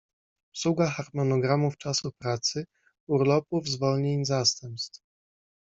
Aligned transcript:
Obsługa 0.53 0.89
harmonogramów 0.89 1.77
czasu 1.77 2.11
pracy, 2.11 2.65
urlopów, 3.09 3.67
zwolnień, 3.69 4.25
zastępstw 4.25 5.01